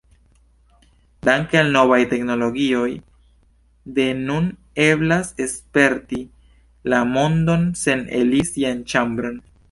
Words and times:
Danke 1.27 1.57
al 1.59 1.67
novaj 1.73 1.97
teknologioj, 2.13 2.87
de 3.97 4.05
nun 4.29 4.47
eblas 4.85 5.29
sperti 5.51 6.21
la 6.95 7.03
mondon 7.11 7.69
sen 7.83 8.01
eliri 8.21 8.41
sian 8.53 8.81
ĉambron. 8.95 9.39